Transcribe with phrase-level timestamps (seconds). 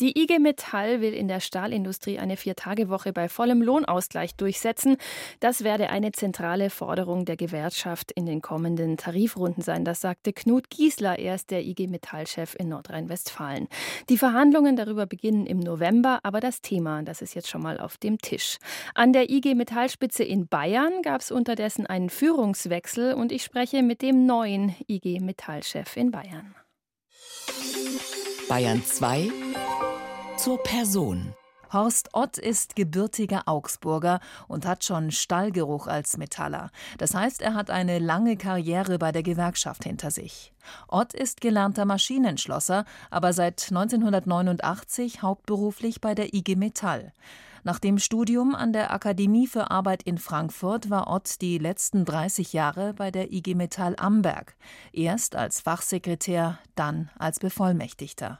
[0.00, 4.96] Die IG Metall will in der Stahlindustrie eine Viertagewoche bei vollem Lohnausgleich durchsetzen.
[5.40, 9.84] Das werde eine zentrale Forderung der Gewerkschaft in den kommenden Tarifrunden sein.
[9.84, 13.66] Das sagte Knut Giesler, er ist der IG Metall-Chef in Nordrhein-Westfalen.
[14.08, 17.96] Die Verhandlungen darüber beginnen im November, aber das Thema, das ist jetzt schon mal auf
[17.96, 18.58] dem Tisch.
[18.94, 24.02] An der IG Metallspitze in Bayern gab es unterdessen einen Führungswechsel und ich spreche mit
[24.02, 26.54] dem neuen IG Metall-Chef in Bayern.
[28.48, 29.47] Bayern 2
[30.38, 31.34] zur Person.
[31.72, 36.70] Horst Ott ist gebürtiger Augsburger und hat schon Stallgeruch als Metaller.
[36.96, 40.54] Das heißt, er hat eine lange Karriere bei der Gewerkschaft hinter sich.
[40.86, 47.12] Ott ist gelernter Maschinenschlosser, aber seit 1989 hauptberuflich bei der IG Metall.
[47.64, 52.52] Nach dem Studium an der Akademie für Arbeit in Frankfurt war Ott die letzten 30
[52.52, 54.54] Jahre bei der IG Metall Amberg.
[54.92, 58.38] Erst als Fachsekretär, dann als Bevollmächtigter.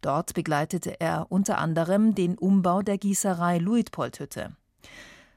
[0.00, 4.56] Dort begleitete er unter anderem den Umbau der Gießerei Luitpoldhütte.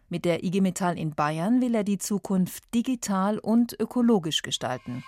[0.09, 5.03] Mit der IG Metall in Bayern will er die Zukunft digital und ökologisch gestalten.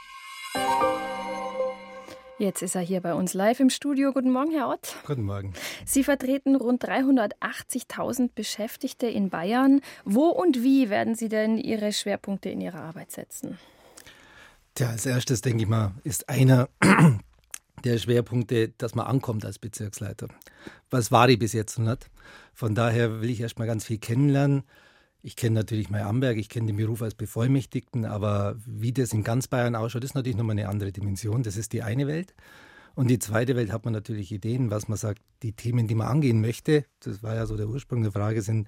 [2.38, 4.12] Jetzt ist er hier bei uns live im Studio.
[4.12, 4.96] Guten Morgen, Herr Ott.
[5.08, 5.53] Guten Morgen.
[5.86, 9.80] Sie vertreten rund 380.000 Beschäftigte in Bayern.
[10.03, 13.58] Wo und wie werden Sie denn Ihre Schwerpunkte in Ihrer Arbeit setzen?
[14.73, 16.68] Tja, als erstes denke ich mal, ist einer
[17.84, 20.28] der Schwerpunkte, dass man ankommt als Bezirksleiter.
[20.90, 22.09] Was war ich bis jetzt noch nicht?
[22.54, 24.64] Von daher will ich erst mal ganz viel kennenlernen.
[25.22, 29.23] Ich kenne natürlich mein Amberg, ich kenne den Beruf als Bevollmächtigten, aber wie das in
[29.23, 31.44] ganz Bayern ausschaut, ist natürlich nochmal eine andere Dimension.
[31.44, 32.36] Das ist die eine Welt.
[32.94, 36.08] Und die zweite Welt hat man natürlich Ideen, was man sagt, die Themen, die man
[36.08, 38.68] angehen möchte, das war ja so der Ursprung der Frage, sind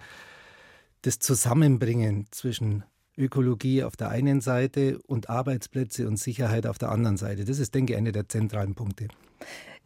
[1.04, 2.84] das Zusammenbringen zwischen
[3.18, 7.46] Ökologie auf der einen Seite und Arbeitsplätze und Sicherheit auf der anderen Seite.
[7.46, 9.08] Das ist, denke ich, einer der zentralen Punkte.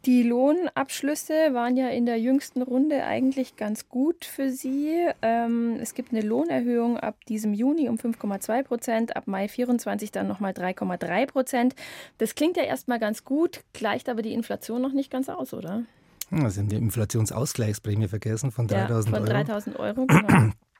[0.04, 4.96] Die Lohnabschlüsse waren ja in der jüngsten Runde eigentlich ganz gut für Sie.
[5.22, 10.26] Ähm, es gibt eine Lohnerhöhung ab diesem Juni um 5,2 Prozent, ab Mai 24 dann
[10.26, 11.74] nochmal 3,3 Prozent.
[12.18, 15.84] Das klingt ja erstmal ganz gut, gleicht aber die Inflation noch nicht ganz aus, oder?
[16.30, 20.00] Sie haben die Inflationsausgleichsprämie vergessen von 3000 ja, von 3000 Euro.
[20.00, 20.50] Euro genau.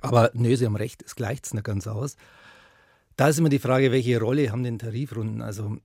[0.00, 2.16] Aber nö, Sie haben recht, es gleicht es nicht ganz aus.
[3.16, 5.42] Da ist immer die Frage, welche Rolle haben denn Tarifrunden?
[5.42, 5.76] Also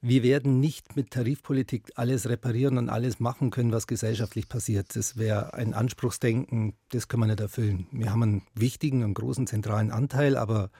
[0.00, 4.96] wir werden nicht mit Tarifpolitik alles reparieren und alles machen können, was gesellschaftlich passiert.
[4.96, 7.86] Das wäre ein Anspruchsdenken, das kann man nicht erfüllen.
[7.92, 10.70] Wir haben einen wichtigen und großen zentralen Anteil, aber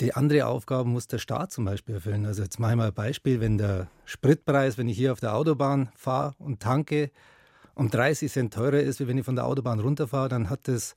[0.00, 2.24] die andere Aufgabe muss der Staat zum Beispiel erfüllen.
[2.24, 5.34] Also jetzt mache ich mal ein Beispiel, wenn der Spritpreis, wenn ich hier auf der
[5.34, 7.10] Autobahn fahre und tanke,
[7.78, 10.96] um 30 Cent teurer ist, wie wenn ich von der Autobahn runterfahre, dann hat das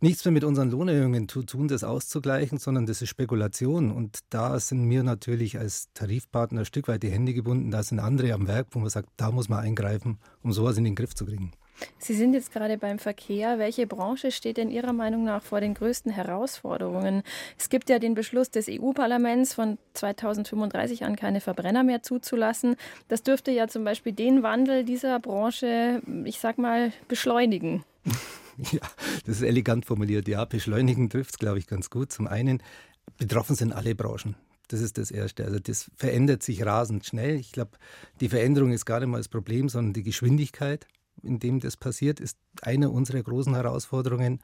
[0.00, 3.92] nichts mehr mit unseren Lohnerhöhungen zu tun, das auszugleichen, sondern das ist Spekulation.
[3.92, 7.70] Und da sind mir natürlich als Tarifpartner ein Stück weit die Hände gebunden.
[7.70, 10.84] Da sind andere am Werk, wo man sagt, da muss man eingreifen, um sowas in
[10.84, 11.52] den Griff zu kriegen.
[11.98, 13.58] Sie sind jetzt gerade beim Verkehr.
[13.58, 17.22] Welche Branche steht denn Ihrer Meinung nach vor den größten Herausforderungen?
[17.58, 22.76] Es gibt ja den Beschluss des EU-Parlaments von 2035 an keine Verbrenner mehr zuzulassen.
[23.08, 27.84] Das dürfte ja zum Beispiel den Wandel dieser Branche, ich sag mal, beschleunigen.
[28.70, 28.82] Ja,
[29.26, 30.28] das ist elegant formuliert.
[30.28, 32.12] Ja, beschleunigen trifft es, glaube ich, ganz gut.
[32.12, 32.62] Zum einen,
[33.18, 34.36] betroffen sind alle Branchen.
[34.68, 35.44] Das ist das Erste.
[35.44, 37.34] Also das verändert sich rasend schnell.
[37.36, 37.72] Ich glaube,
[38.20, 40.86] die Veränderung ist gar nicht mal das Problem, sondern die Geschwindigkeit,
[41.24, 44.40] in dem das passiert, ist eine unserer großen Herausforderungen.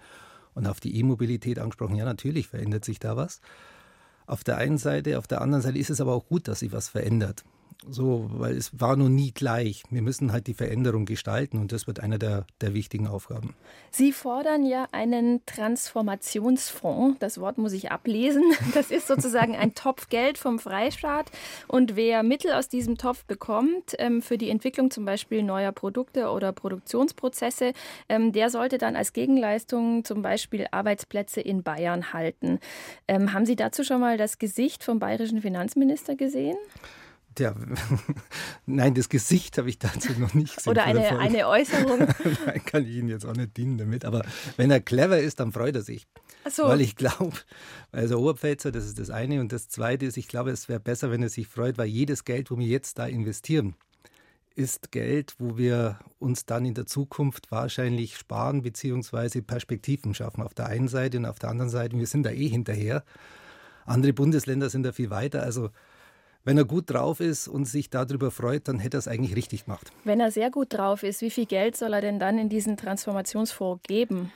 [0.54, 3.40] Und auf die E-Mobilität angesprochen, ja, natürlich verändert sich da was.
[4.26, 6.72] Auf der einen Seite, auf der anderen Seite ist es aber auch gut, dass sich
[6.72, 7.44] was verändert.
[7.88, 9.84] So, weil es war noch nie gleich.
[9.90, 13.54] Wir müssen halt die Veränderung gestalten und das wird eine der, der wichtigen Aufgaben.
[13.90, 17.18] Sie fordern ja einen Transformationsfonds.
[17.20, 18.42] Das Wort muss ich ablesen.
[18.74, 21.30] Das ist sozusagen ein Topf Geld vom Freistaat.
[21.66, 26.30] Und wer Mittel aus diesem Topf bekommt ähm, für die Entwicklung zum Beispiel neuer Produkte
[26.30, 27.72] oder Produktionsprozesse,
[28.08, 32.60] ähm, der sollte dann als Gegenleistung zum Beispiel Arbeitsplätze in Bayern halten.
[33.08, 36.56] Ähm, haben Sie dazu schon mal das Gesicht vom bayerischen Finanzminister gesehen?
[37.38, 37.54] Ja,
[38.66, 40.70] nein, das Gesicht habe ich dazu noch nicht gesehen.
[40.70, 42.00] Oder eine, eine Äußerung.
[42.46, 44.04] nein, kann ich Ihnen jetzt auch nicht dienen damit.
[44.04, 44.24] Aber
[44.56, 46.06] wenn er clever ist, dann freut er sich.
[46.50, 46.64] So.
[46.64, 47.36] Weil ich glaube,
[47.92, 49.40] also Oberpfälzer, das ist das eine.
[49.40, 52.24] Und das zweite ist, ich glaube, es wäre besser, wenn er sich freut, weil jedes
[52.24, 53.76] Geld, wo wir jetzt da investieren,
[54.56, 59.40] ist Geld, wo wir uns dann in der Zukunft wahrscheinlich sparen bzw.
[59.42, 60.42] Perspektiven schaffen.
[60.42, 63.04] Auf der einen Seite und auf der anderen Seite, wir sind da eh hinterher.
[63.86, 65.42] Andere Bundesländer sind da viel weiter.
[65.42, 65.70] Also
[66.44, 69.66] wenn er gut drauf ist und sich darüber freut, dann hätte er es eigentlich richtig
[69.66, 69.90] gemacht.
[70.04, 72.76] Wenn er sehr gut drauf ist, wie viel Geld soll er denn dann in diesen
[72.76, 74.32] Transformationsfonds geben?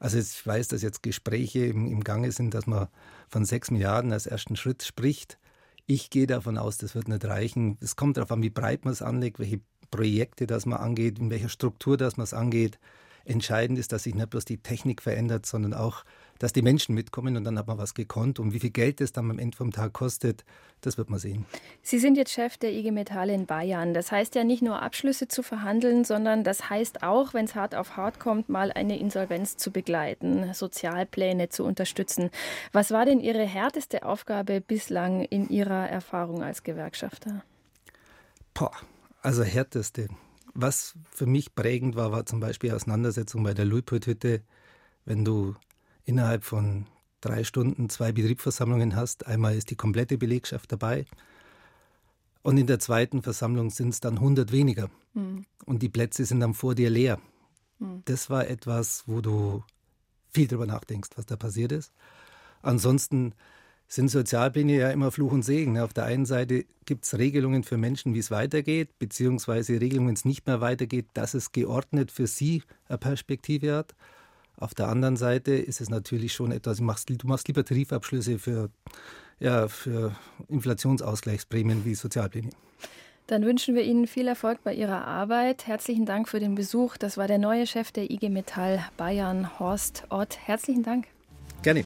[0.00, 2.88] Also ich weiß, dass jetzt Gespräche im, im Gange sind, dass man
[3.28, 5.38] von sechs Milliarden als ersten Schritt spricht.
[5.86, 7.78] Ich gehe davon aus, das wird nicht reichen.
[7.80, 9.60] Es kommt darauf an, wie breit man es anlegt, welche
[9.90, 12.78] Projekte das man angeht, in welcher Struktur das man es angeht.
[13.24, 16.04] Entscheidend ist, dass sich nicht bloß die Technik verändert, sondern auch
[16.38, 18.38] dass die Menschen mitkommen und dann hat man was gekonnt.
[18.38, 20.44] Und wie viel Geld es dann am Ende vom Tag kostet,
[20.80, 21.46] das wird man sehen.
[21.82, 23.94] Sie sind jetzt Chef der IG Metall in Bayern.
[23.94, 27.74] Das heißt ja nicht nur Abschlüsse zu verhandeln, sondern das heißt auch, wenn es hart
[27.74, 32.30] auf hart kommt, mal eine Insolvenz zu begleiten, Sozialpläne zu unterstützen.
[32.72, 37.42] Was war denn Ihre härteste Aufgabe bislang in Ihrer Erfahrung als Gewerkschafter?
[38.52, 38.72] Boah,
[39.22, 40.08] also härteste.
[40.54, 44.42] Was für mich prägend war, war zum Beispiel Auseinandersetzung bei der Luitpold-Hütte,
[45.04, 45.56] wenn du
[46.04, 46.86] innerhalb von
[47.20, 49.26] drei Stunden zwei Betriebsversammlungen hast.
[49.26, 51.06] Einmal ist die komplette Belegschaft dabei
[52.44, 55.46] und in der zweiten Versammlung sind es dann 100 weniger mhm.
[55.64, 57.18] und die Plätze sind dann vor dir leer.
[57.78, 58.02] Mhm.
[58.04, 59.64] Das war etwas, wo du
[60.30, 61.92] viel drüber nachdenkst, was da passiert ist.
[62.60, 63.34] Ansonsten
[63.88, 65.78] sind Sozialpläne ja immer Fluch und Segen.
[65.78, 70.14] Auf der einen Seite gibt es Regelungen für Menschen, wie es weitergeht, beziehungsweise Regelungen, wenn
[70.14, 73.94] es nicht mehr weitergeht, dass es geordnet für sie eine Perspektive hat.
[74.56, 78.38] Auf der anderen Seite ist es natürlich schon etwas, du machst, du machst lieber Tarifabschlüsse
[78.38, 78.70] für,
[79.40, 80.14] ja, für
[80.48, 82.50] Inflationsausgleichsprämien wie Sozialpläne.
[83.26, 85.66] Dann wünschen wir Ihnen viel Erfolg bei Ihrer Arbeit.
[85.66, 86.98] Herzlichen Dank für den Besuch.
[86.98, 90.38] Das war der neue Chef der IG Metall Bayern, Horst Ott.
[90.46, 91.06] Herzlichen Dank.